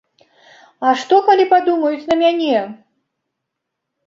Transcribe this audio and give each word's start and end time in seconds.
А 0.87 0.93
што, 1.01 1.19
калі 1.27 1.45
падумаюць 1.51 2.09
на 2.09 2.15
мяне? 2.23 2.57